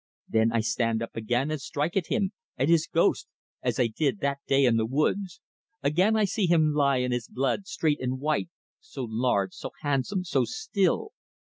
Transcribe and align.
Then 0.27 0.51
I 0.51 0.61
stand 0.61 1.03
up 1.03 1.15
again 1.15 1.51
and 1.51 1.61
strike 1.61 1.95
at 1.95 2.07
him 2.07 2.31
at 2.57 2.69
his 2.69 2.87
ghost! 2.87 3.27
as 3.61 3.79
I 3.79 3.85
did 3.85 4.19
that 4.21 4.39
day 4.47 4.65
in 4.65 4.75
the 4.77 4.87
woods. 4.87 5.41
Again 5.83 6.15
I 6.15 6.25
see 6.25 6.47
him 6.47 6.73
lie 6.73 6.97
in 6.97 7.11
his 7.11 7.27
blood, 7.27 7.67
straight 7.67 7.99
and 8.01 8.19
white 8.19 8.49
so 8.79 9.05
large, 9.07 9.53
so 9.53 9.69
handsome, 9.81 10.23
so 10.23 10.43
still! 10.43 11.11